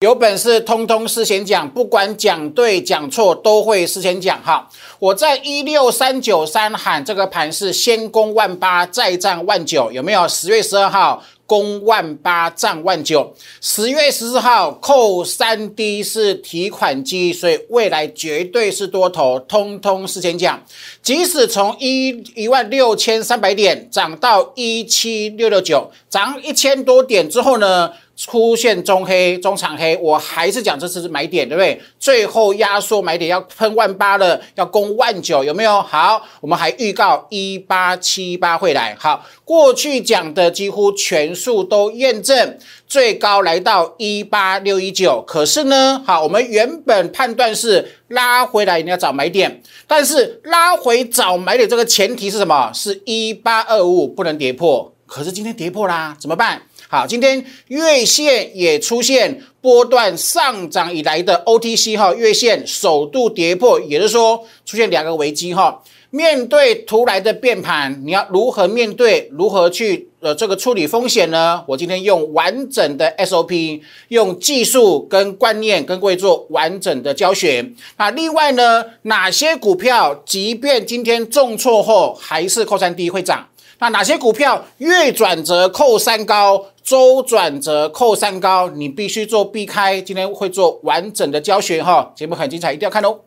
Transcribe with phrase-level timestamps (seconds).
[0.00, 4.68] 有本事通通事先讲，不管讲对讲错都会事先讲哈。
[5.00, 10.28] 我在一六三九三喊这个盘是先攻万八，再战万九，有没有？
[10.28, 13.34] 十月十二号攻万八，战万九。
[13.60, 20.62] 十月十四号扣三 D 是提款机，所以未来绝对是多头，通通事先讲。
[21.02, 27.90] 即使从一一万六千三百点涨到一七六六九，涨一千多点之后呢？
[28.18, 31.80] 出现中黑、中长黑，我还是讲这次是买点，对不对？
[32.00, 35.80] 最后压缩买点要喷万八了，要攻万九，有没有？
[35.80, 38.96] 好，我们还预告一八七八会来。
[38.98, 42.58] 好，过去讲的几乎全数都验证，
[42.88, 45.22] 最高来到一八六一九。
[45.24, 52.72] 可是呢，好，我们原本判断是拉回来你要找买点，但是拉回找买点这个前提是什么？
[52.74, 54.92] 是一八二五不能跌破。
[55.06, 56.60] 可是今天跌破啦，怎么办？
[56.90, 65.82] 好，今天月线也出现波段上涨以来的 OTC 哈，月线首度跌破，也就是说出现两个危机哈。
[66.08, 69.28] 面对突来的变盘，你要如何面对？
[69.32, 71.62] 如何去呃这个处理风险呢？
[71.68, 77.70] 我今天用完整的 SOP，用技术跟观念跟各位做完整的教学。
[77.98, 83.46] 那另外呢，哪些股票即便今天重挫后，还是扣三低会涨？
[83.80, 90.00] 那哪些股票月转折扣三高，周转折扣三高，你必须做避开。
[90.00, 93.20] 今天会做完整的教学哈，节目很精彩，一定要看哦。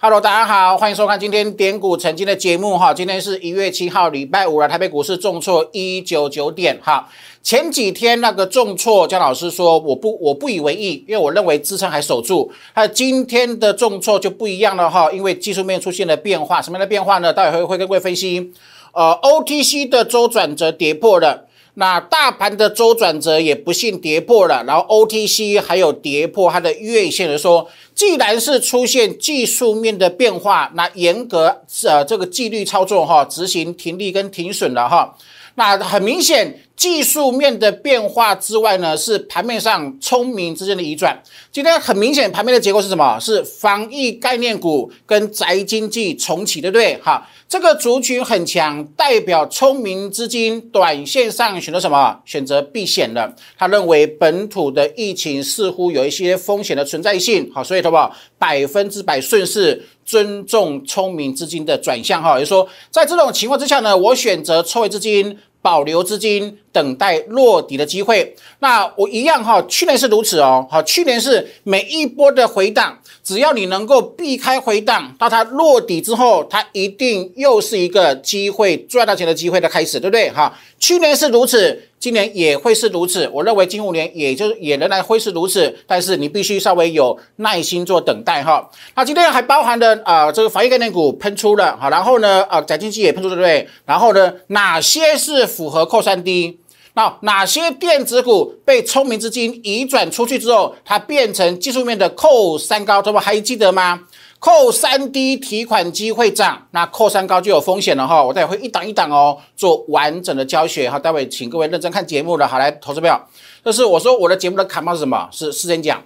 [0.00, 2.92] Hello，大家好，欢迎收看今天点股曾经的节目哈。
[2.92, 4.68] 今天是一月七号，礼拜五了。
[4.68, 7.08] 台北股市重挫一九九点哈。
[7.48, 12.52] 前几天那个重挫，姜老师说我不我不以为意，因为我认为支撑还守住。
[12.74, 16.60] 那今天的重挫就不一样了哈，因为技术面出现了变化。
[16.60, 17.32] 什么样的变化呢？
[17.32, 18.52] 待会会跟各位分析。
[18.92, 21.46] 呃，OTC 的周转折跌破了。
[21.72, 35.16] 那大盘的周转折也不幸跌破了，然后 OTC 还有跌破它的月线的说，既然是出现技术面的变化，那严格呃这个纪律操作哈，执行停利跟停损了哈，
[35.54, 36.64] 那很明显。
[36.78, 41.20] 技术面的变化之外呢，是盘面上聪明之间的移转。
[41.50, 43.18] 今天很明显，盘面的结构是什么？
[43.18, 46.96] 是防疫概念股跟宅经济重启，对不对？
[47.02, 52.20] 哈，这个族群很强，代表聪明资金短线上选择什么？
[52.24, 53.34] 选择避险了。
[53.58, 58.14] 他认为本土的疫情似乎有一些风险的存在性，好，所以，好不好？
[58.38, 65.36] 百分之百顺势尊重聪明资金的转向，哈，也就是说，在这种情况之下呢，我选择抽回资金。
[65.60, 68.36] 保留资金，等待落底的机会。
[68.60, 70.64] 那我一样哈，去年是如此哦。
[70.70, 80.30] 好，去年是每一波的回档，只要你能够避开回档，到它落底之后，它一定又是一个机会赚到钱的机会的开始，对不对？
[80.30, 81.82] 哈，去年是如此。
[82.00, 88.70] 今年也会是如此，我认为今五年也就也仍然会是如此，但是你必须稍微有耐心做等待哈。
[88.94, 93.66] 那今天还包含了啊这个防疫概念股喷出了，好，然后呢啊宅经济也喷出对不对？
[93.84, 96.60] 然后呢哪些是符合扣三 D？
[96.98, 104.00] 那哪些电子股被聪明资金移转出去之后，它变成技术面的扣三高，这不还记得吗？
[104.40, 108.20] 扣三低提款机会涨，那扣三高就有风险了哈。
[108.20, 110.98] 我待会会一档一档哦，做完整的教学哈。
[110.98, 113.28] 待会请各位认真看节目的，好来投资票。
[113.64, 115.28] 这是我说我的节目的卡帽是什么？
[115.30, 116.02] 是事先讲，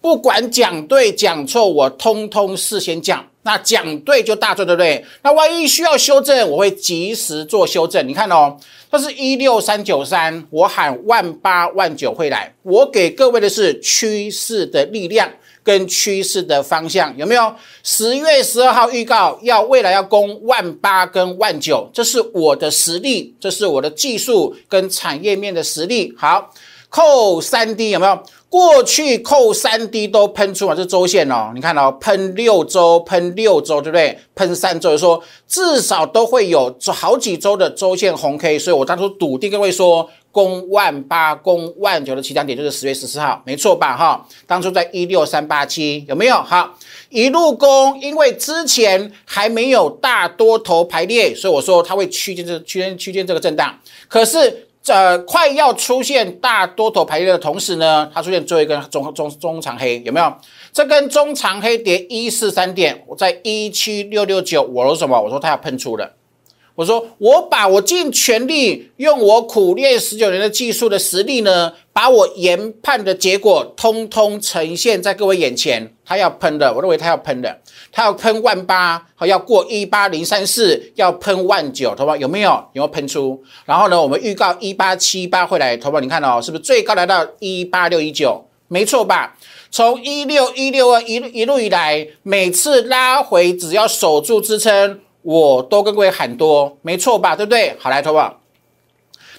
[0.00, 3.26] 不管讲对讲错，我通通事先讲。
[3.42, 5.04] 那讲对就大赚，对不对？
[5.22, 8.06] 那万一需要修正，我会及时做修正。
[8.06, 8.56] 你看哦，
[8.90, 15.30] 这是一六三九三，我喊万八万九会来，我给各位的是趋势的力量。
[15.62, 17.54] 跟趋势的方向有没有？
[17.82, 26.14] 十月十二号预告要未来要攻万八跟万九，这是我的实力，这是我的技术跟产业面的实力。
[26.16, 26.50] 好，
[26.90, 28.22] 扣三 D 有没有？
[28.50, 34.18] 过去扣三 D 都喷出了这周线哦，你看哦，喷六周，喷六周，对不对？
[34.34, 40.10] 喷三周，说至少都会有好几周的周线红 K，所以我当初笃定各位说。
[40.32, 43.96] 攻万八、攻万九的起涨点就是十月十四号，没错吧？
[43.96, 46.36] 哈，当初在一六三八七有没有？
[46.36, 46.72] 好，
[47.08, 53.76] 一路攻，因为之前还没有大多头排列，所以我说它会区间这区间区间这个震荡。
[54.06, 60.32] 可是，呃，快要出现大多头排列的同时呢，它出现最后一根中中中长黑，有没有？
[60.72, 65.20] 这根中长黑跌一四三点，我在一七六六九，我说什么？
[65.20, 66.16] 我说它要喷出了。
[66.76, 75.92] 我说我把我尽全力用我苦练十九年的技术的实力呢，把我研判的结果通通呈现在各位眼前。
[76.06, 77.60] 他要喷的，我认为他要喷的，
[77.92, 82.50] 他要喷万八，好要过一八零三四，要喷万九，头发有没有？
[82.72, 83.42] 有没有喷出？
[83.64, 88.44] 然后呢，我们预告一八七八会来，头发你看哦，是不是最高来到一八六一九？
[88.68, 89.36] 没错吧？
[89.72, 95.00] 从一六一六二一一路以来，每次拉回只要守住支撑。
[95.22, 97.36] 我都跟各位喊多，没错吧？
[97.36, 97.76] 对不对？
[97.78, 98.40] 好来，投保。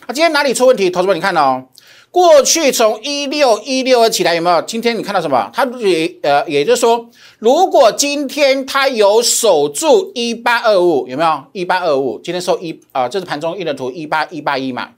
[0.07, 0.91] 那今天哪里出问题？
[0.91, 1.63] 投资们，你看哦，
[2.11, 4.61] 过去从一六一六二起来有没有？
[4.63, 5.49] 今天你看到什么？
[5.53, 7.09] 它也呃，也就是说，
[7.39, 11.43] 如果今天它有守住一八二五，有没有？
[11.53, 14.89] 一八二五，今天收一啊，这是盘中一的图，一八一八一嘛。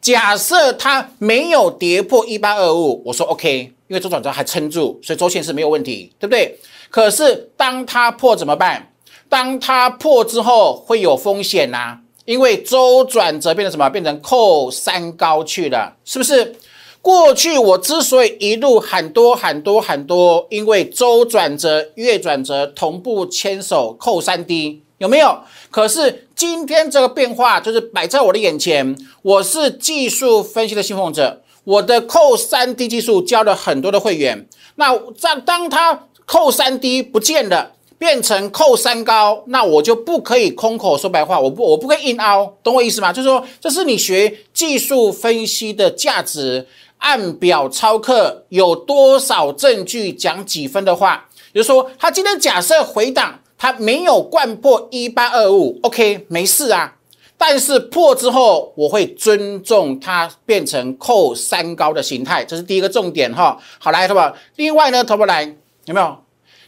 [0.00, 6.58] 假设它没有跌破一八二五，我说 OK，因为周转折还撑住，所以周线是没有问题，对不对？
[6.88, 8.90] 可是当它破怎么办？
[9.28, 13.88] 当它破之后会有风险呐，因为周转折变成什么？
[13.90, 16.56] 变成扣三高去了，是不是？
[17.02, 25.36] 过去我之所以一路喊多喊多喊多，因为周转折、月转折同步牵手扣三低，有没有？
[25.68, 34.46] 可是今天这个变化就是摆在我的眼前，我是技术分析的信奉者，我的扣三低技术教了很多的会员，
[34.76, 37.72] 那在当它扣三低不见了。
[37.98, 43.12] 变成扣三高，那我就不可以空口说白话，我不我不可以硬凹，懂我意思吗？
[43.12, 46.66] 就是说，这是你学技术分析的价值，
[47.02, 56.96] 按表操课，有多少证据讲几分的话，比如说，他今天假设回档，他没有贯破一八二五，OK，没事啊。
[57.36, 63.58] 但是破之后，我会尊重它变成扣三高的形态，这是第一个重点哈。
[63.80, 64.32] 好来，投保。
[64.54, 65.42] 另外呢，投保来
[65.86, 66.16] 有没有？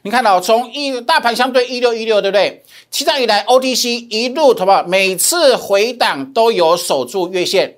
[0.03, 2.65] 你看到从一大盘相对一六一六，对不对？
[2.91, 7.77] 七涨以来，OTC 一路投保，每次回档都有守住月线，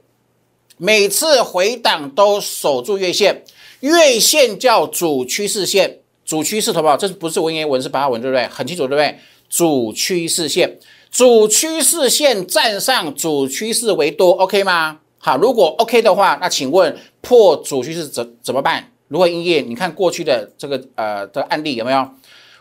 [0.79, 3.45] 每次回档都守住月线，
[3.81, 8.47] 月线叫主趋势线，主趋势投保，这是不是文言文是白话文，对不对？
[8.49, 9.19] 很清楚，对不对？
[9.49, 10.79] 主趋势线，
[11.11, 14.99] 主趋势线站上主趋势为多，OK 吗？
[15.19, 18.93] 好，如果 OK 的话，那请问破主趋势怎怎么办？
[19.09, 19.63] 如何营业？
[19.63, 22.07] 你看过去的这个呃的案例有没有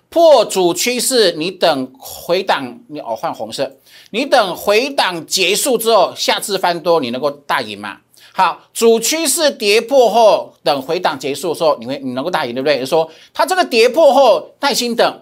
[0.10, 1.34] 破主趋势？
[1.34, 3.76] 你等回档，你哦换红色，
[4.12, 7.98] 你等回档结束之后，下次翻多你能够大赢吗？
[8.38, 12.78] 好，主趋势跌破后，等回档结束的时候，你会你能够大赢，对不对？
[12.78, 15.22] 就说它这个跌破后，耐心等，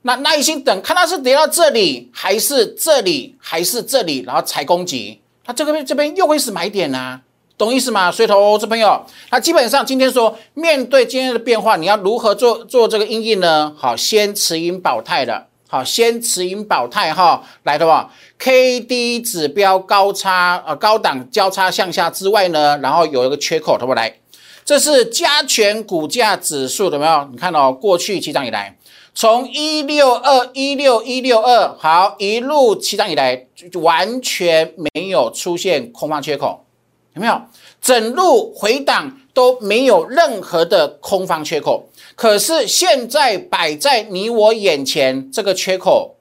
[0.00, 7.20] 那耐心等，看它是跌到这里，还是这里，还是这里，然后才攻击，它这个这边又会是买点呢？
[7.58, 8.10] 懂意思吗？
[8.10, 13.74] 所以投资朋友，那基本上今天说面对今天的变化，你要如何做做这个应应呢？
[13.76, 24.20] 好，先持盈保泰的，好，先持盈保泰哈，来的话，K D 指标高差呃高档交叉向下之外呢，然后有一个缺口，投不来，
[24.64, 27.28] 这是加权股价指数，有没有？
[27.32, 28.76] 你看哦，过去七涨以来，
[29.14, 33.46] 从一六二一六一六二，好，一路七涨以来，
[33.82, 36.64] 完全没有出现空方缺口。
[37.14, 37.40] 有没有
[37.80, 41.84] 整路回档都没有任何的空方缺口？
[42.14, 46.14] 可是现在摆在你我眼前这个缺口，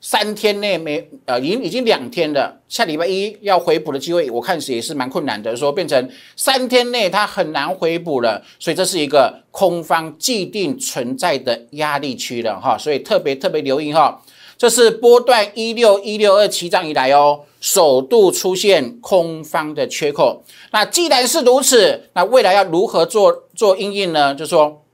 [0.00, 5.56] 三天内没呃，已经已经两天了，下礼拜一要回补的机会，我看是也是蛮困难的。
[5.56, 14.20] 说变成三天内它很难回补了，所以这是一个空方既定存在的压力区了哈，所以特别特别留意哈。
[14.58, 20.44] 这是波段一六一六二七涨以来哦，首度出现空方的缺口。
[20.70, 24.34] 那既然是如此，那未来要如何做做应应呢？
[24.34, 24.84] 就说，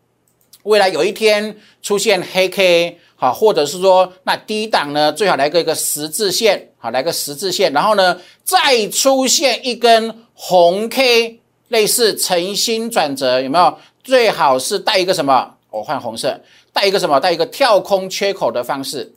[0.63, 13.77] 未来有一天出现黑 K 好，或者是说那低档呢，最好来个一个十字线好，来个十字线，然后呢再出现一根红 K，类似诚心转折，有没有？
[14.05, 15.57] 最好是带一个什么？
[15.71, 16.41] 我换红色，
[16.73, 17.19] 带一个什么？
[17.19, 19.13] 带一个跳空缺口的方式。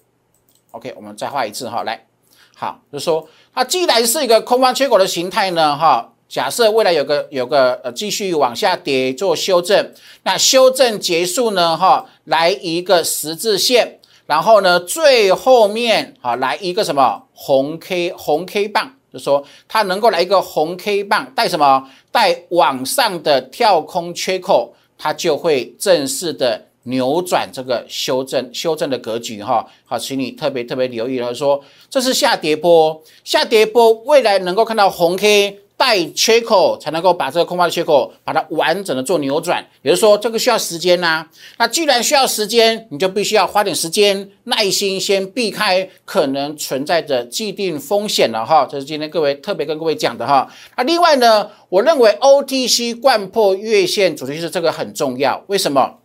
[0.72, 2.08] OK，我们再画一次哈，来，
[2.56, 9.92] 好，就说它既然是一个空方缺口的形态呢，哈，假设未来有个有个呃继续往下跌做修正，
[10.24, 26.70] 那修正结束呢，哈，来一个十字线，然后呢最后面啊来一个什么红 K 红 K 棒，就说它能够来一个红 K 棒带什么带往上的跳空缺口，它就会正式的。
[26.84, 41.28] 扭转这个修正修正的格局哈，好，请你特别特别留意了，说这是下跌波，下跌波未来能够看到红 K 带缺口才能够把这个空方的缺口把它完整的做扭转，也就是说这个需要时间呐。
[41.58, 48.66] 那既然需要时间，你就必须要花点时间耐心先避开可能存在的既定风险了哈。
[48.70, 50.50] 这是今天各位特别跟各位讲的哈。
[50.78, 56.00] 那另外呢，我认为 OTC 贯破月线主题是这个很重要，为什么？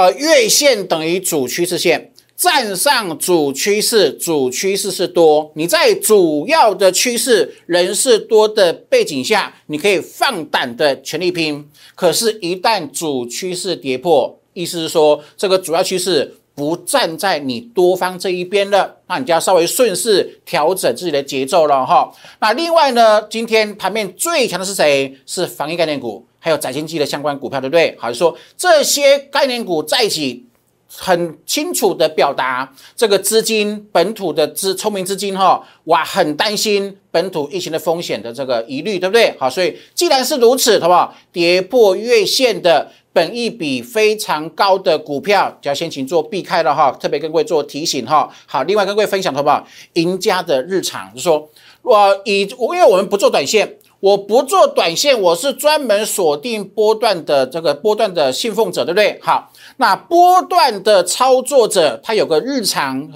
[0.00, 2.10] 呃，月线等于主趋势线。
[2.34, 5.52] 站上主趋势，主趋势是多。
[5.54, 11.68] 你在主要的趋势人是多的背景下，你可以放胆的全力拼。
[11.94, 22.10] 可是，一旦主趋势跌破，意思是说这个主要趋势不站在你多方这一边了，那你就要稍微顺势调整自己的节奏了哈。
[22.40, 25.14] 那另外呢，今天盘面最强的是谁？
[25.26, 27.96] 是防疫概念股，还有宅经济的相关股票，对不对？
[28.00, 30.46] 好，说这些概念股在一起。
[30.92, 39.32] 很清楚的表达，这个资金本土的资聪明资金哈，哇，很担心本土疫情的风险的这个疑虑，对不对？
[39.38, 41.14] 好，所以既然是如此，好不好？
[41.30, 48.28] 跌破月线的本益比非常高的股票，就要先请做避开了哈，特别跟各位做提醒哈。
[48.46, 49.64] 好，另外跟各位分享，好不好？
[49.92, 51.48] 赢家的日常，就是说
[51.82, 53.76] 我以，因为我们不做短线。
[54.00, 59.18] 我不做短线，我是专门锁定波段的这个波段的信奉者，对不对？
[59.22, 63.10] 好，那波段的操作者，他有个日常，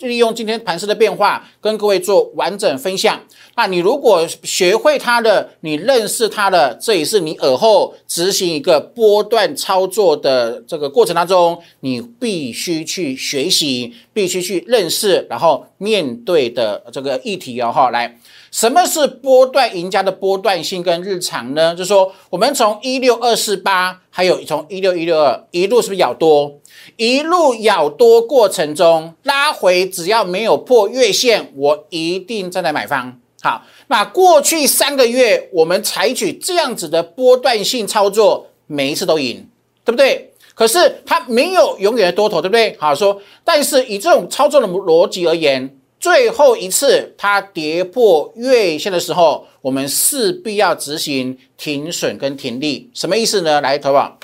[0.00, 3.20] 利用今天盘势的变化，跟各位做完整分享。
[3.56, 18.18] 那你如果学会它的，你认识它的，这也是你尔后执行一个波段操作的这个过程当中，你必须去学习，必须去认识，然后面对的这个议题哦，哈，来。
[18.50, 21.74] 什么是波段赢家的波段性跟日常呢？
[21.74, 26.60] 就是说，我们从一六二四八，还有从一六一六二一路是不是咬多？
[26.96, 33.20] 一路咬多过程中拉回，只要没有破月线，我一定站在买方。
[33.42, 39.46] 好，那过去三个月我们采取这样子的波段性操作，每一次都赢，
[39.84, 40.32] 对不对？
[40.54, 42.76] 可是它没有永远的多头，对不对？
[42.78, 45.78] 好说，但是以这种操作的逻辑而言。
[46.00, 53.58] 最后一次它跌破月线的时候，我们势必要执行停损跟停利，什么意思呢？
[53.62, 54.18] 来，投保，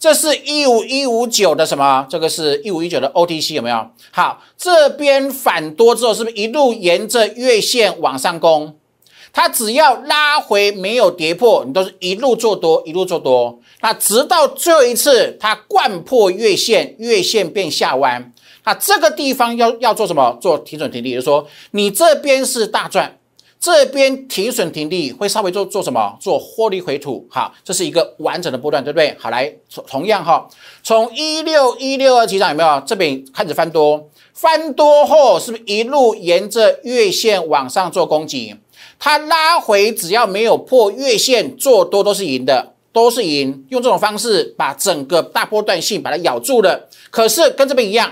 [0.00, 2.06] 这是一五一五九的什么？
[2.08, 3.86] 这个是一五一九的 OTC 有没有？
[4.10, 8.74] 好，这边反多之后，是不是一路沿着月线往上攻？
[9.30, 13.60] 它只要拉回没有跌破，你都是一路做多，一路做多。
[13.82, 18.32] 那直到最后一次它贯破月线，月线变下弯。
[18.64, 20.38] 那这个地方要要做什么？
[20.40, 23.18] 做停损停利，就是说你这边是大赚，
[23.60, 26.16] 这边停损停利会稍微做做什么？
[26.18, 27.28] 做获利回吐。
[27.30, 29.14] 好，这是一个完整的波段，对不对？
[29.18, 29.52] 好，来
[29.86, 30.48] 同样哈，
[30.82, 32.82] 从一六一六二起涨有没有？
[32.86, 38.56] 这边开始翻多，翻多后是不是一路沿着月线往上做攻击？
[38.98, 43.66] 它拉回只要没有破月线，做多都是赢的，都是赢。
[43.68, 46.88] 用这种方式把整个大波段性把它咬住了。
[47.10, 48.10] 可是跟这边一样。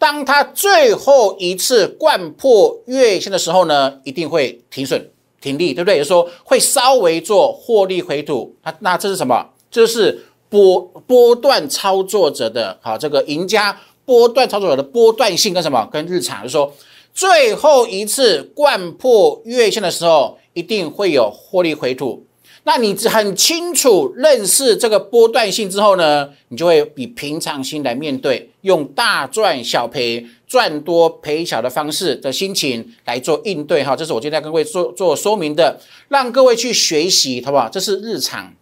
[0.00, 5.10] 当它最后一次贯破月线的时候呢，一定会停损
[5.42, 5.96] 停利，对不对？
[5.96, 8.56] 也就是说会稍微做获利回吐。
[8.64, 9.50] 那那这是什么？
[9.70, 15.86] 这是波波段操作者的好这个赢家波段操作者的波段性跟什么？
[15.92, 16.72] 跟日常，就是说
[17.12, 22.24] 最后一次贯破月线的时候，一定会有获利回吐。
[22.64, 33.96] 那你很清楚认识这个波段性之后呢，你就会以平常心来面对，用大赚小赔、赚多赔少的方式的心情来做应对哈。
[33.96, 37.68] 这是我今天跟各位做做说明的，让各位去学习，好不好？
[37.68, 38.52] 这是日常。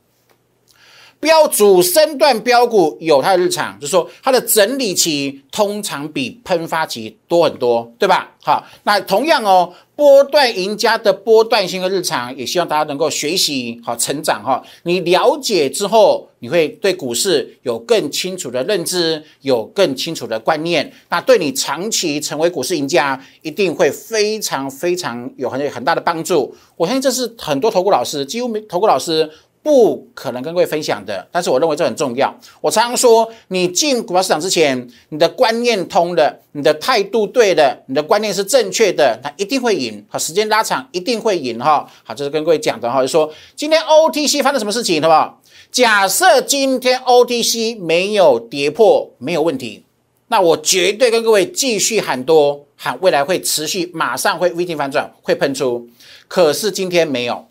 [1.21, 8.31] 标主升段标股有它的日常，就是说它的整理期通常比喷发期多很多，对吧？
[8.43, 14.63] 好，那同样哦，波段赢家的波段性的日常，也希望大家能够学习好成长哈。
[14.85, 26.55] 你了解之后，你会对股市有更清楚的认知，有更清楚的观念，那对你长期成为股市赢家，一定会非常非常有很很大的帮助。
[26.77, 29.29] 我相信这是很多投顾老师，几乎没投顾老师。
[29.69, 32.35] 不可能跟各位分享的，但是我认为这很重要。
[32.63, 40.03] 我常常说，你进股票市场之前，你的观念通的，你的态度对的，你的观念是正确的，它一定会赢。
[40.09, 41.87] 好，时间拉长一定会赢哈。
[42.03, 45.39] 好，这是跟各位讲的哈，就说今天 OTC 发生什么事情，好不好？
[45.71, 49.85] 假设今天 OTC 没有跌破，没有问题，
[50.29, 55.87] 那我绝对跟各位继续喊多，喊未来会持续，马上会 V 型反转，会喷出。
[56.27, 57.48] 可是今天没有。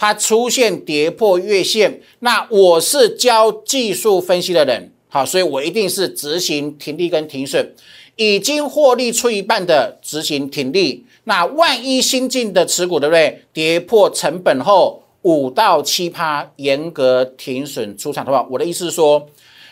[0.00, 7.74] 它出现跌破月线，那我是教技术分析的人，好，所以我一定是执行停利跟停损，
[8.14, 13.42] 已经获利出一半的执行停利，那万一新进的持股，对不对？
[13.52, 18.46] 跌破成本后五到七趴，严格停损出场，的话？
[18.52, 19.26] 我的意思是说，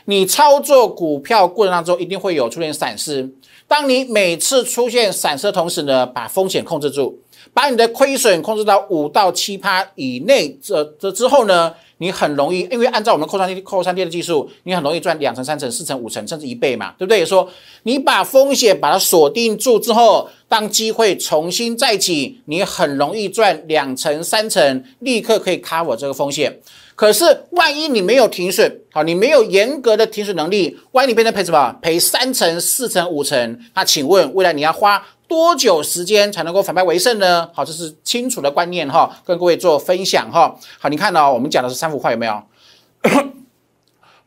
[0.07, 3.33] 你操作股票过程当中一定会有出现闪失。
[3.69, 7.21] 当你每次出现闪失的同时呢，把风险控制住，
[7.57, 11.73] 把你的亏损控制到五到七趴以内，这这之后呢？
[11.99, 17.25] 你很容易，因为按照我们扣三 D 扣三 D 的技术，你很容易赚两成、三成、四成、五成，甚至一倍嘛，对不对？
[17.25, 17.49] 说
[17.85, 26.61] 你把风险把它锁定住之后，当机会重新再起，你很容易赚两成、三成，立刻可以 cover 这个风险。
[26.95, 31.75] 可是万一你没有停损，好，你没有严格的停损能力，万一你变成赔什么？
[31.81, 35.03] 赔三成、四成、五成，那请问未来你要花？
[35.29, 37.51] 多久时间才能够反败为胜呢？
[37.53, 40.57] 好，这是清楚的观念哈，跟各位做分享哈。
[40.79, 42.43] 好，你看到我们讲的是三幅画有没有？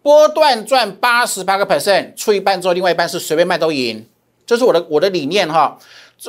[0.01, 4.06] 波段赚八十八个 percent，出一半之后，另外一半是随便卖都赢，
[4.46, 5.77] 这是我的我的理念哈。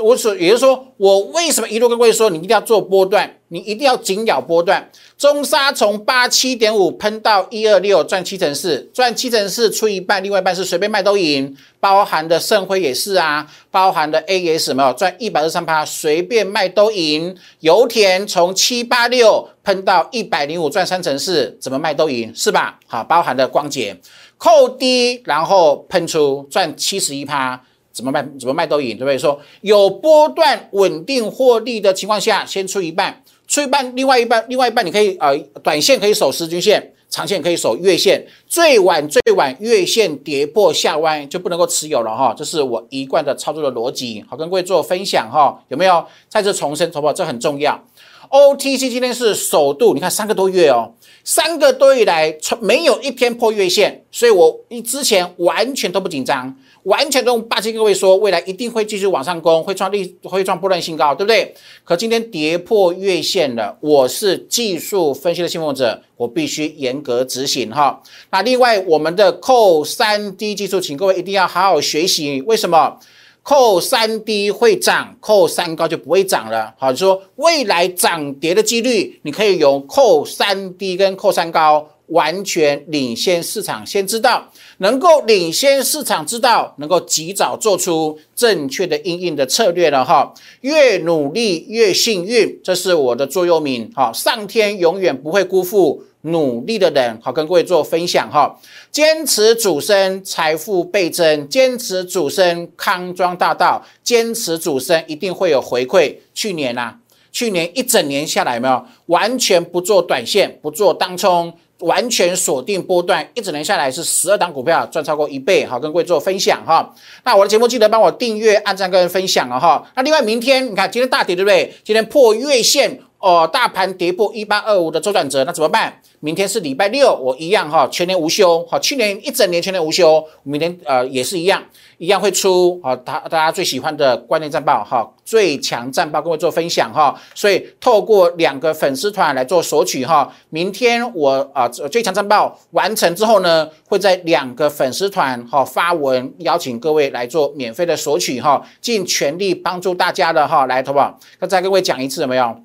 [0.02, 4.90] 我所也就是说，我为什么一路跟各位说，你一定要做波段，你一定要紧咬波段。
[5.18, 17.36] 中沙从八七点五喷到一二六，赚七成四，赚七成四出一半，另外一半是随便卖都赢，包含的盛辉也是啊，包含的 A 也是没有赚一百二十三趴，随便卖都赢。
[17.58, 22.78] 油田从七八六喷到一百零五，赚三成四，怎么卖都赢，是吧？
[22.86, 24.00] 好，包含的光洁
[24.38, 27.60] 扣低，然后喷出赚七十一趴。
[27.92, 28.22] 怎么卖？
[28.38, 29.18] 怎么卖都赢，对不对？
[29.18, 42.32] 说有波段稳定获利的情况下，先出一半，出一半，另外一半，另外一半你可以呃，短线可以守十均线，长线可以守月线，最晚最晚月线跌破下弯就不能够持有了哈。
[42.38, 45.60] 这是我一贯的操作的逻辑，好跟各位做分享哈。
[45.66, 46.92] 有没有再次重申？
[46.92, 47.12] 好不好？
[47.12, 47.84] 这很重要。
[48.30, 56.54] OTC 今天是首度，你看三个多月哦，三个多月以来从没有一天破月线，所以我一之前完全都不紧张。
[56.84, 61.54] 完全都霸气各位说，未来一定会继续往上攻，会创历会创波段新高，对不对？
[61.84, 68.02] 可今天跌破月线了，我是技术分析的信奉者，我必须严格执行哈。
[68.30, 72.40] 那另外我们的扣三 D 技术，请各位一定要好好学习。
[72.42, 72.98] 为什么
[73.42, 76.74] 扣三 D 会涨，扣三高就不会涨了？
[76.78, 81.88] 好，就说未来涨跌的几率，你可以用扣三 D 跟扣三高。
[82.10, 84.44] 完全领先市场，先知道
[84.82, 90.32] 能够领先市场，之道能够及早做出正确的应应的策略了哈。
[90.62, 93.90] 越努力越幸运，这是我的座右铭。
[93.94, 97.18] 好，上天永远不会辜负努力的人。
[97.22, 98.58] 好，跟各位做分享哈。
[98.90, 106.16] 坚持主升，财富倍增；坚持主升，康庄大道；坚持主升，一定会有回馈。
[106.32, 106.98] 去年啊，
[107.30, 111.52] 去年一整年下来，有没有完全不做短线，不做当冲？
[111.80, 116.94] 完全锁定波段，一整年下来是十二档股票赚超过一倍，好跟各位做分享哈。
[117.24, 119.90] 那我的节目记得帮我订阅、按赞跟分享啊哈。
[119.94, 121.74] 那另外明天你看今天大跌对不对？
[121.84, 126.00] 今天破月线哦，大盘跌破一八二五的周转折，那怎么办？
[126.20, 128.66] 明天是礼拜六，我一样哈，全年无休。
[128.66, 131.62] 好，去年一整年全年无休，明天呃也是一样，
[131.98, 137.14] 一样会出好，大大家最喜欢的关键战报哈，最强战报跟我做分享哈。
[137.34, 151.18] 所以透过两个粉丝团来做索取哈，明天我啊最强战报完成之后呢，会在两个粉丝团哈发文邀请各位来做免费的索取哈，尽全力帮助大家的哈来投保。
[151.38, 152.56] 那再各位讲一次有没有？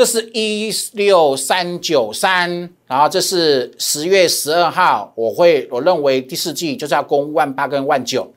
[0.00, 2.48] 这是一六三九三，
[2.86, 8.32] 然后这是十月十二号，我会我认为第四季就是要攻万八跟万九，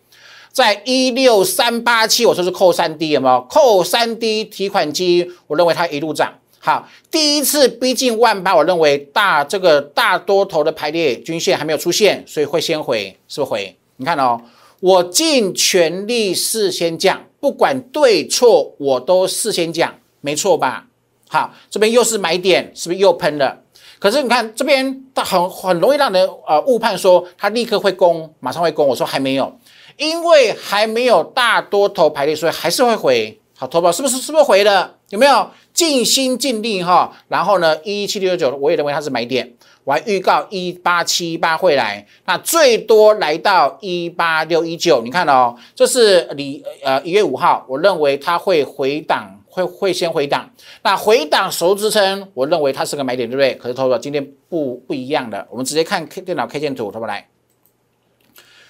[0.52, 3.39] 在一六三八七，我说是扣三 D 有没有？
[3.49, 6.34] 扣三 D 提款机，我认为它一路涨。
[6.60, 13.78] 好，第一次逼近万八，我认为大这个大多头的排列均线还没有出现，所以会先回，是不是回？
[13.95, 14.41] 你看哦，
[14.82, 20.88] 我尽全力事先讲，不管对错，我都事先讲，没错吧？
[21.34, 23.58] 好，这边又是买点，是不是又喷了？
[23.98, 28.88] 可是你看这边，它很很容易让人呃误判说它立刻会攻，马上会攻。
[28.88, 29.52] 我说还没有，
[29.98, 33.39] 因为还没有大多头排列，所以还是会回。
[33.58, 34.93] 好，投保是不是是不是回了？
[35.10, 37.12] 有没有尽心尽力哈？
[37.30, 39.52] 然后呢，一七六九我也认为它是买点，
[39.86, 45.02] 我还预告一八七八会来，那最多来到一八六一九。
[45.04, 49.39] 你看哦，这是离呃一月五号，我认为它会回档。
[49.54, 50.50] 会会先回档，
[50.82, 53.54] 那回档守支撑，我认为它是个买点，对不对？
[53.54, 57.30] 可是投资今天不不一样的，我们直接看 K 电脑 K 线图，他们来，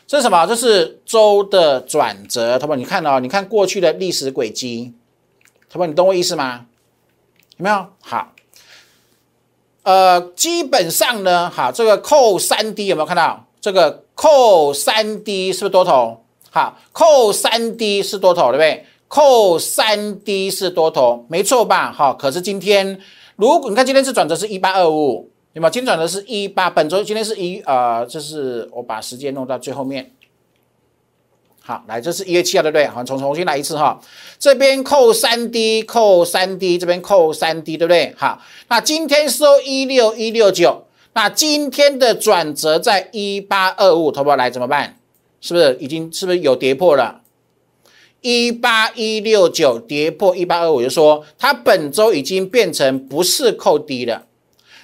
[0.05, 0.45] 这是什么？
[0.45, 4.93] 这是周的转折，他们你看哦，你看过去的历史轨迹，
[5.69, 6.65] 他们你懂我意思吗？
[7.55, 7.87] 有没有？
[8.01, 8.33] 好，
[9.83, 13.47] 呃，基本上呢，好，这个扣三 D 有没有看到？
[13.61, 16.25] 这个扣三 D 是不是多头？
[16.51, 18.85] 好，扣三 D 是多头，对不对？
[19.13, 21.91] 扣三低是多头，没错吧？
[21.91, 22.99] 好，可是今天
[23.35, 25.69] 如果你看今天是转折是一八二五，对吗？
[25.69, 30.09] 今天转折是一八，本周今天是一呃，这是我把时间弄到最后面。
[31.61, 32.87] 好，来，这是一月七号，对不对？
[32.87, 34.01] 好，重重新来一次哈。
[34.39, 38.15] 这边扣三 D，扣三 D，这边扣三 D，对不对？
[38.17, 44.97] 好，那今天收一六一六九，那今天的转折在一八二五，投保来怎么办？
[45.39, 47.21] 是不是已经是不是有跌破了？
[48.23, 54.23] 一八一六九跌破一八二五，就说它本周已经变成不是扣低了。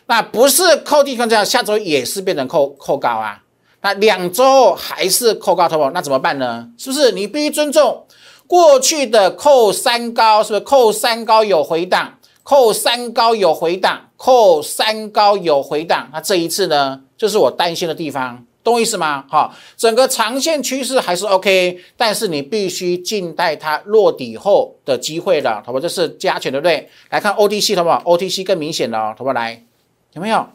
[0.06, 3.44] 那不是扣低，看这样，下周也是变成扣扣高啊。
[3.82, 6.70] 那两周还是扣高，投保，那怎么办呢？
[6.78, 8.06] 是不是你必须尊重
[8.46, 10.44] 过去的扣三高？
[10.44, 12.16] 是不是扣三高有回档？
[12.44, 14.10] 扣三高有回档？
[14.18, 16.10] 扣三高有回档？
[16.12, 17.02] 那这一次呢？
[17.16, 19.26] 就是我担心的地方，懂我意思吗？
[19.28, 25.80] 好，整个长线趋势还是 OK，但是你必须静待它落底后的机会了，好吧？
[25.80, 26.88] 这是加权，对不对？
[27.10, 29.34] 来看 OTC，好不好？OTC 更明显了，好不好？
[29.34, 29.66] 来，
[30.14, 30.48] 有没有？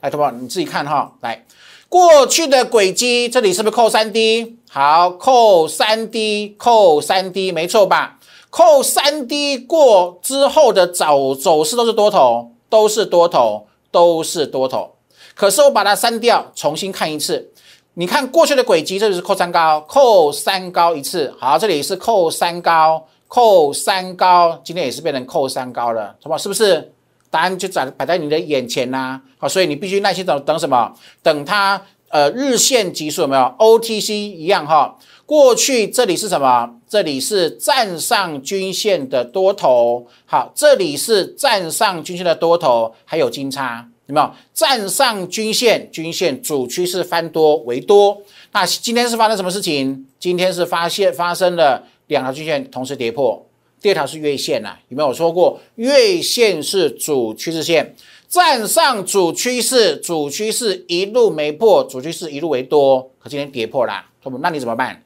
[0.00, 0.30] 来，好不好？
[0.30, 1.44] 你自己看哈，来。
[1.88, 4.56] 过去的轨迹，这里是不是扣三 D？
[4.70, 8.18] 好，扣三 D，扣三 D，没错吧？
[8.48, 14.91] 扣三 D 过之后的走走势都是多头，都是多头，都是多头。
[15.34, 17.50] 可是我把它删掉，重新看一次。
[17.94, 21.34] 你看过去的轨迹，这里是扣三高，扣三高一次。
[21.38, 26.38] 好，这里是扣三高，扣三高，今天也是变成扣三高了，什么？
[26.38, 26.92] 是不是？
[27.30, 30.92] 答案就在摆在你的眼前呐，好，所以你必须耐心等等什么？
[31.22, 36.70] 等它呃日线级数有没有？OTC 一样哈，过去这里是什么？
[36.88, 44.30] 这里是站上均线的多头，好，这里是站上均线的多头，还有金叉有没有？
[44.52, 48.20] 站上均线，均线主趋势翻多为多，
[48.52, 50.06] 那今天是发生什么事情？
[50.20, 53.46] 今天是发现发生了两条均线同时跌破。
[53.80, 57.96] 第二条是月线呐，有没有说过月线是主趋势线，
[58.28, 64.04] 站上主趋势，主趋势一路没破，主趋势一路为多，可今天跌破了，
[64.40, 65.02] 那你怎么办？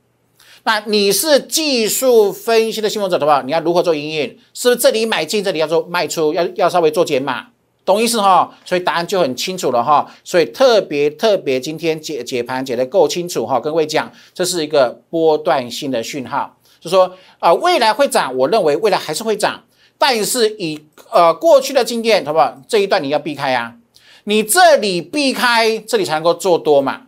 [0.65, 4.37] 那你是技术分析的信奉者的话，你要如何做营运？
[4.53, 7.47] 是不是这里买进，这里要做卖出，要要稍微做减码，
[7.87, 8.53] 懂意思哈？
[8.65, 10.07] 所以答案就很清楚了哈。
[10.23, 16.55] 所以特别特别今天解解盘解得够清楚哈，跟各位讲，这是一个波段性的讯号。
[16.79, 19.63] 就说啊，未来会涨，我认为未来还是会涨，
[19.97, 22.61] 但是以呃过去的经验，好不好？
[22.69, 23.75] 这一段你要避开啊，
[24.25, 27.03] 你这里避开，这里才能够做多嘛，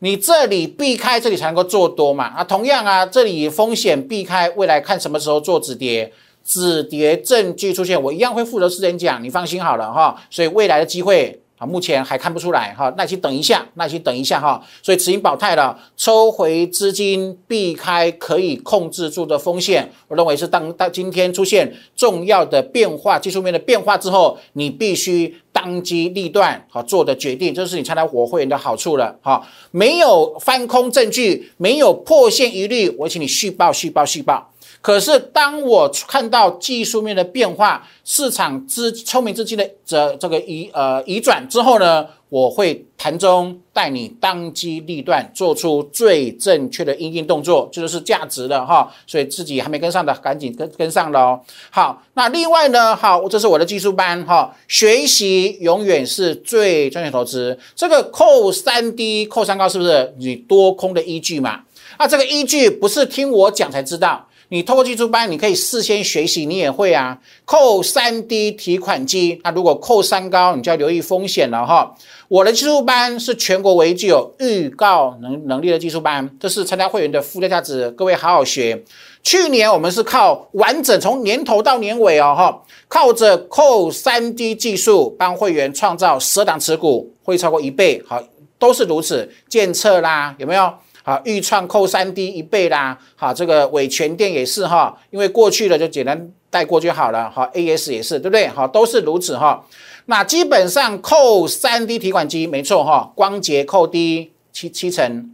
[0.00, 2.26] 你这里避开，这里才能够做多嘛。
[2.26, 6.12] 啊，同样啊，这里风险避开，未来看什么时候做止跌，
[6.44, 10.14] 止跌证据出现，我一样会负责私人讲，你放心好了哈。
[10.30, 11.40] 所以未来的机会。
[11.56, 14.60] 啊，目前还看不出来哈，耐心等一下，耐心等一下哈。
[14.82, 19.88] 所以持盈保泰了，抽回资金，避开可以控制住的风险。
[20.08, 29.46] 我认为是当当今天出现重要的变化，技术面的变化之后，你必须当机立断好做的决定，这是你参加我会员的好处了哈。
[29.70, 34.50] 没有翻空证据，没有破线疑虑，我请你续报续报续报。
[34.84, 48.92] 可是，当我看到技术面的变化，市场资聪明资金的这这个移呃移转之后呢，我会盘中带你当机立断，做出最正确的应应动作，这就是价值的哈。
[49.06, 51.40] 所以自己还没跟上的，赶紧跟跟上喽。
[51.70, 57.58] 好，那另外呢，好，这是我的技术班哈，学习永远是最赚钱投资。
[57.74, 61.62] 这个扣三低扣三高是不是你多空的依据嘛？
[61.98, 64.28] 那这个依据不是听我讲才知道。
[64.54, 67.18] 你透过技术班，你可以事先学习，你也会啊。
[67.44, 71.92] 扣三低提款机，那如果扣三高，你就要留意风险了哈。
[72.28, 78.80] 我的技术班是全国唯一具有预告能能力的技术班，这是参加会员的附加价值，各位好好学。
[79.24, 88.22] 去年我们是靠完整从年头到年尾哦哈，靠着扣三低技术帮会员创造十档持股，会超过一倍，好，
[88.60, 89.28] 都是如此。
[89.48, 90.72] 监测啦，有没有？
[91.06, 98.48] 好，预创扣三 D 一倍啦，好，这个伟全电也是哈，因为过去的就简单带过就好了，好，AS 也是，对不对？
[98.48, 99.62] 好，都是如此哈。
[100.06, 105.30] 那基本上扣三 D 提款机没错哈，光捷扣低七七成，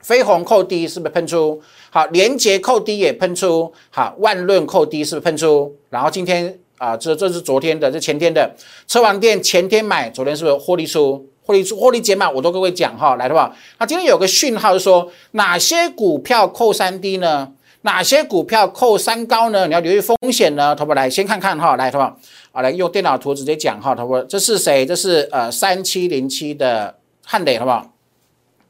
[0.00, 1.60] 飞鸿扣低是不是喷出？
[1.90, 5.74] 好，联捷扣低也喷出，好，万润扣低是不是喷出？
[5.90, 8.54] 然后今天啊，这这是昨天的，这前天的
[8.86, 11.26] 车王店前天买，昨天是不是获利出？
[11.48, 17.50] 获利获利减码，我都各位讲哈，来的话，那今天有个讯号是说哪些股票扣三低呢？
[17.82, 19.66] 哪些股票扣三高呢？
[19.66, 22.04] 你要留意风险呢，投保来先看看哈，来，投保
[22.52, 24.84] 啊，来用电脑图直接讲哈，投保这是谁？
[24.84, 27.92] 这是呃三七零七的汉磊，好不好？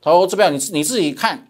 [0.00, 1.48] 投资票你你自己看，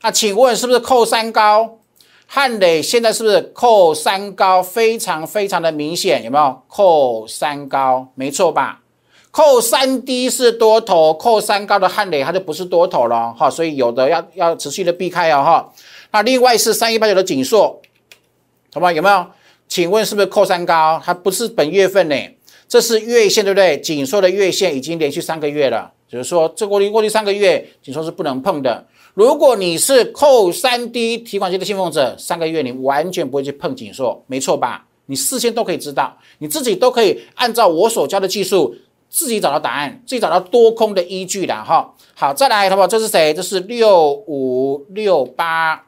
[0.00, 1.80] 那请问是不是扣三高？
[2.26, 6.24] 汉磊现在是不是扣三高非常非常的明显？
[6.24, 8.08] 有没有扣三高？
[8.14, 8.80] 没错吧？
[9.36, 15.72] 扣三低是多头，扣三高的汉磊它就不是多头了哈，所以有的要要持续的避开哦哈。
[16.10, 17.78] 那另外是三一八九的锦硕，
[18.72, 18.90] 好吗？
[18.90, 19.26] 有没有？
[19.68, 20.98] 请问是不是扣三高？
[21.04, 22.16] 它不是本月份呢，
[22.66, 23.78] 这是月线对不对？
[23.78, 28.86] 锦硕的月线已经连续三个月了，就是说这过去过去三个月锦硕是不能碰的。
[29.12, 34.86] 如果你是扣三低提款机的信奉者，三个月你完全不会去碰锦硕，没错吧？
[35.08, 38.74] 你事先都可以知道，你自己都可以按照我所教的技术。
[39.08, 41.92] 自己找到答案，自己找到多空的依据的哈。
[42.14, 42.88] 好，再来，好不好？
[42.88, 43.32] 这是谁？
[43.34, 45.84] 这是六五六八，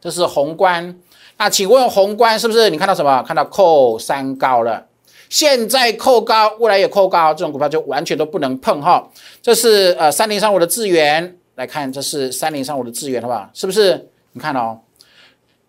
[0.00, 0.98] 这是宏观。
[1.36, 3.22] 那请问宏观是不是你看到什么？
[3.22, 4.86] 看到扣三高了？
[5.28, 9.08] 现在扣高，未来也扣高，这种股票就完全都不能碰哈。
[9.40, 13.48] 这是呃三零三五的资源，来看这是三零三五的资源，好不好？
[13.54, 14.10] 是不是？
[14.32, 14.80] 你看哦，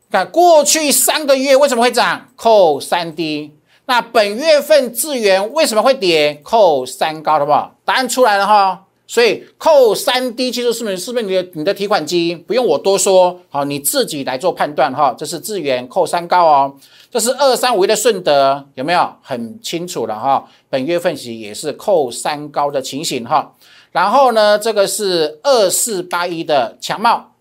[0.10, 2.30] 看过去三个月为什么会涨？
[2.36, 3.56] 扣三低。
[3.91, 6.39] 那本月份智源为什么会跌？
[6.45, 7.75] 扣三高，好不好？
[7.84, 8.86] 答案出来了哈。
[9.06, 12.34] 所以扣三低，其实是不是是不是你的你的提款机？
[12.34, 15.13] 不用我多说，好，你自己来做判断哈。
[15.17, 16.73] 这是智源扣三高哦，
[17.12, 20.47] 这是二三五一的顺德，有没有很清楚了哈？
[20.69, 23.54] 本月份其也是扣三高的情形哈。
[23.91, 27.34] 然后呢，这个是二四八一的强茂，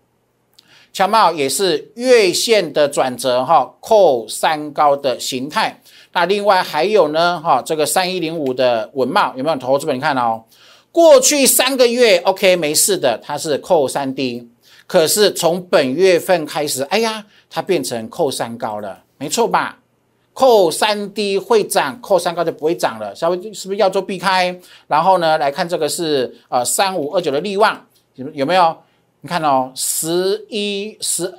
[0.91, 5.81] 强茂也是月线的转折哈，扣三高的形态。
[6.13, 9.95] 那另外还有呢，哈，这个三一零五的文茂有没有投资本？
[9.95, 10.43] 你看哦，
[10.91, 14.45] 过去三个月 OK 没事的，它是扣三低，
[14.85, 19.77] 可是从本月份开始，哎呀，它变成扣三高了，没错吧？
[20.33, 24.53] 扣三低会涨，扣三高就不会涨了，稍微是不是要做避开？
[24.87, 28.75] 然后呢，来看这个是呃三五二九的利旺有有没有？
[29.21, 31.33] 你看哦，十一十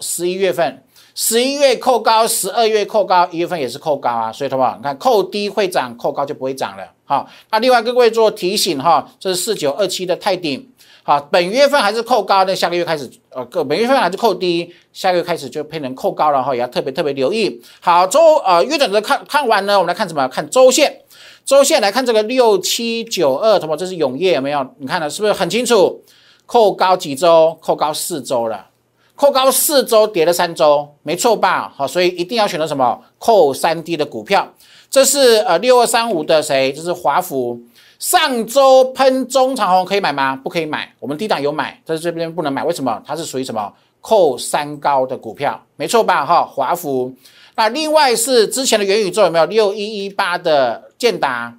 [0.00, 0.82] 十一月份。
[1.20, 4.76] 十一月扣高，十二月扣高，一月份也是扣高啊，所以，好不好？
[4.76, 6.84] 你看扣低会涨，扣高就不会涨了。
[7.04, 10.64] 好，那另外各位做提醒哈，这是四九二七的泰鼎，
[11.02, 17.60] 好，本月份还是扣高，那下个月开始，呃，各本月份还是扣低，下个月开始就变成扣高了哈，也要特别特别留意。
[17.80, 20.28] 好，周呃月转折看看完呢，我们来看什么？
[20.28, 21.00] 看周线，
[21.44, 23.76] 周线来看这个六七九二，什么？
[23.76, 24.64] 这是永业有没有？
[24.78, 26.00] 你看了是不是很清楚？
[26.46, 27.58] 扣高几周？
[27.60, 28.67] 扣高四周了。
[29.18, 31.72] 扣高四周，跌了三周，没错吧？
[31.76, 34.46] 好，所以一定要选择什么扣三低的股票。
[34.88, 36.72] 这是呃六二三五的谁？
[36.72, 37.60] 这是华福。
[37.98, 40.36] 上周喷中长红可以买吗？
[40.36, 40.94] 不可以买。
[41.00, 42.62] 我们低档有买，但是这边不能买。
[42.62, 43.02] 为什么？
[43.04, 45.60] 它是属于什么扣三高的股票？
[45.74, 46.24] 没错吧？
[46.24, 47.12] 哈，华福。
[47.56, 49.46] 那另外是之前的元宇宙有没有？
[49.46, 51.58] 六一一八的建达。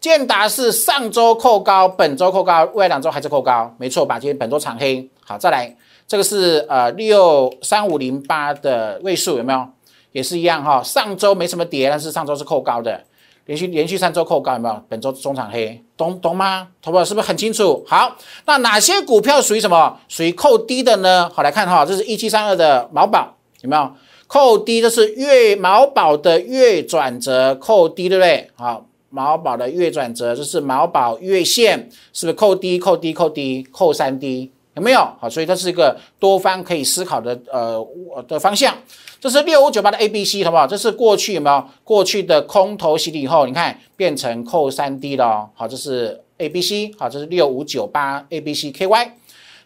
[0.00, 3.74] 建达是上周扣高，本周扣高，未来两周还是扣高？
[3.76, 4.20] 没错吧？
[4.20, 5.10] 今天本周长黑。
[5.24, 5.74] 好，再来。
[6.06, 9.66] 这个是呃六三五零八的位数有没有？
[10.12, 10.82] 也是一样哈。
[10.82, 13.02] 上周没什么跌，但是上周是扣高的，
[13.46, 14.82] 连续连续三周扣高有没有？
[14.88, 16.68] 本周中长黑，懂懂吗？
[16.80, 17.84] 投保是不是很清楚？
[17.86, 19.98] 好，那哪些股票属于什么？
[20.08, 21.28] 属于扣低的呢？
[21.34, 23.90] 好来看哈，这是一七三二的毛宝有没有？
[24.26, 28.50] 扣低这是月毛宝的月转折扣低对不对？
[28.54, 34.52] 好，毛宝的月转折，就是毛宝月线是不是扣低扣低扣低扣三低？
[34.76, 35.30] 有没有好？
[35.30, 37.86] 所以它是一个多方可以思考的呃
[38.26, 38.76] 的方向。
[39.20, 40.66] 这是六五九八的 A B C，好不好？
[40.66, 45.48] 这是过去有没有过去的空头洗礼后，你看变成扣三 D 了。
[45.54, 49.12] 好，这是 A B C，好，这是六五九八 A B C K Y。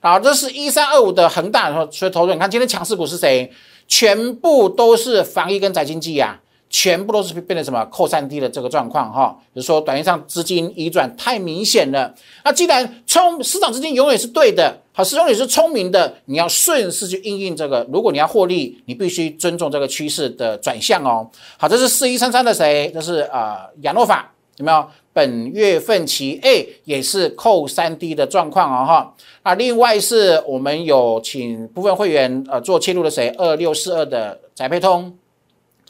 [0.01, 3.51] 好，这是一三二五的恒大，所以投资你看今天强势股是谁？
[3.89, 6.39] 全部都是防疫跟宅经济呀。
[6.71, 12.15] 全部都是变成什么扣三低的这个状况哈，比如说短线上资金移转太明显了。
[12.45, 17.87] 那既然聪市场资金永远是对的，好，市场永远是聪明的，你要顺势去应应这个。
[17.91, 21.27] 如果你要获利，你必须尊重这个趋势的转向哦。
[21.57, 22.91] 好，这是四一三三的谁？
[22.93, 24.87] 这是啊亚诺法有没有？
[25.15, 29.15] 本月份其 A 也是扣三低的状况哦哈。
[29.43, 33.29] 啊，另外是我们有请部分会员呃做切入的谁？
[33.39, 35.17] 二六四二的宅配通，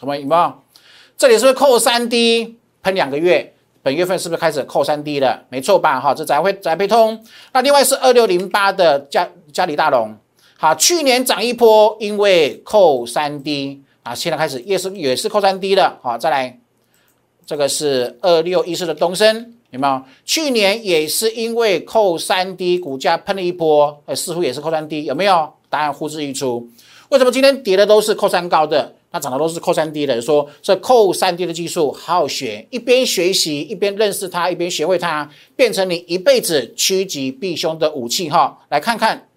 [0.01, 0.53] 什么有没有？
[1.19, 3.53] 这里是不是扣三 D 喷两个月？
[3.83, 5.43] 本月份是不是开始扣三 D 了？
[5.49, 5.99] 没错吧？
[5.99, 7.21] 哈，这宅会宅配通。
[7.53, 10.15] 那另外是二六零八的嘉嘉里大龙，
[10.57, 15.99] 好，去年涨一波，因为扣三 D 啊，现在开始也是也是扣三 D 的。
[16.01, 16.57] 好，再来，
[17.45, 20.01] 这个是二六一四的东升，有没有？
[20.25, 25.53] 去年也是因为扣三 D，股价喷了一波，呃，似乎也是扣三 D，有没有？
[25.69, 26.69] 答案呼之欲出。
[27.09, 28.95] 为什么今天跌的都是扣三高的？
[29.11, 38.59] 那涨的都是扣三 D 的，说这扣三 D 的技术好好学，一边学习一边认识它，一边学会它，变成你一辈子趋吉避凶的武器哈。
[38.69, 39.29] 来看看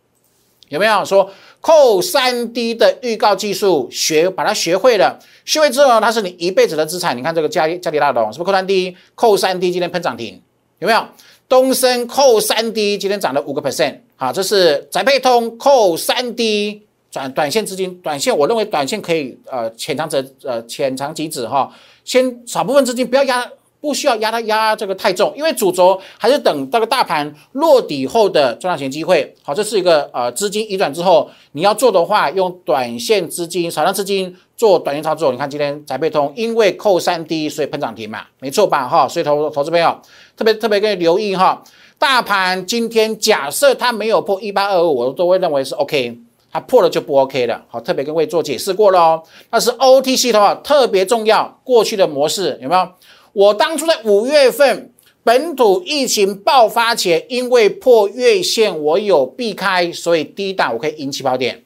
[0.69, 1.31] 有没有说
[1.61, 7.17] 扣三 D 的预告技术学，把它学会了，学会之后它是你一辈子的资产。
[7.17, 8.97] 你看这个嘉嘉里大龙是不是扣三 D？
[9.15, 10.41] 扣三 D 今天喷涨停，
[10.79, 11.05] 有没有？
[11.47, 21.71] 东升扣三 D 今天涨了五个 percent，好，这是宅配通扣三 D 转短线资金，短线我认为短线可以呃浅尝辄呃浅尝即止哈，
[22.03, 23.47] 先少部分资金不要压。
[23.81, 29.35] 不需要压它压这个太重，因为主轴还是等这个大盘落底后的赚大钱机会。
[29.41, 35.31] 好，这是一个呃资金移转之后，你要做的话，用短线资金、少量资金做短线操作。
[35.31, 38.87] 你看今天宅配通因为扣三 D，所以喷涨停嘛，没错吧？
[38.87, 39.99] 哈，所以投投资朋友
[40.37, 41.63] 特别特别跟你留意哈，
[41.97, 46.15] 大盘今天假设它没有破一八二五，我都会认为是 OK，
[46.51, 47.63] 它破了就不 OK 了。
[47.69, 49.23] 好，特别跟各位做解释过了哦。
[49.49, 52.89] 那是 OTC 的话特别重要，过去的模式有没有？
[53.33, 54.91] 我当初在五月份
[55.23, 61.63] 本土疫情爆发前，因为破月线，我有避开，所以低档我可以赢起爆点。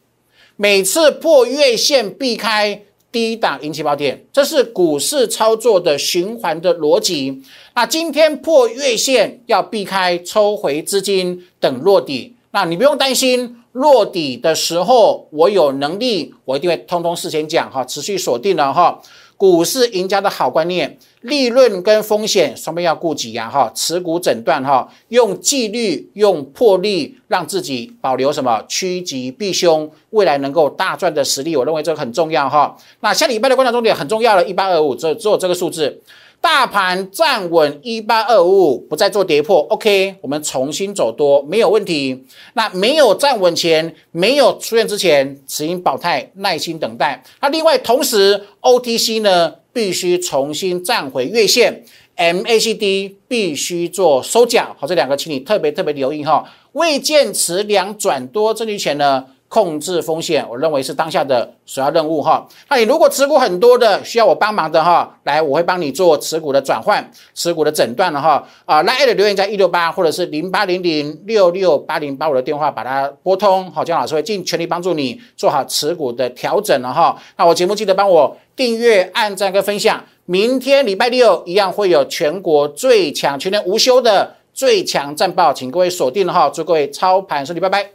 [0.58, 7.42] 每次破月线避开低档赢起爆点，这是股市操作的循环的逻辑。
[7.74, 12.36] 那今天破月线要避开，抽回资金等落底。
[12.52, 19.02] 那你不用担心落底的时候，我有能力，我一定会通通事先讲哈，持续锁定了哈。
[19.36, 32.78] 股市赢家的好观念，利润跟风险双边要顾及呀，哈，持股诊断哈，用纪律，用魄力，让自己保留什么趋吉避凶，未来能够大赚的实力，我认为这个很重要哈。
[33.02, 36.02] 那下礼拜的观察重点很重要了，一八二五，只只有这个数字。
[36.46, 42.24] 大盘站稳一八二五五，不再做跌破，OK，我们重新走多没有问题。
[42.54, 47.24] 那没有站稳前，没有出现之前，持盈保泰，耐心等待。
[47.42, 51.84] 那另外同时，OTC 呢必须重新站回月线
[52.16, 54.76] ，MACD 必须做收脚。
[54.80, 56.48] 好，这两个请你特别特别留意哈。
[56.74, 59.26] 未见持两转多证据前呢？
[59.56, 62.46] 控制风险，我认为是当下的首要任务哈。
[62.68, 68.46] 那你如果持股很多的，需要我帮忙的哈，来，我会帮你做持股的转换、持股的诊断了哈。
[68.66, 73.72] 啊，来的留言在一六八或者是零八零零六六八零八五的电话，把它拨通。
[73.72, 77.18] 好，姜老师会尽全力帮助你做好持股的调整了哈。
[77.38, 80.04] 那我节目记得帮我订阅、按赞跟分享。
[80.26, 86.52] 明天礼拜六一样会有全国最强、全年无休的最强战报，请各位锁定了哈。
[86.54, 87.95] 祝各位操盘顺利，拜拜。